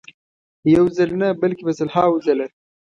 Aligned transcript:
یو 0.75 0.85
ځل 0.97 1.09
نه 1.21 1.27
بلکې 1.41 1.63
په 1.67 1.73
سلهاوو 1.79 2.23
ځله. 2.25 2.47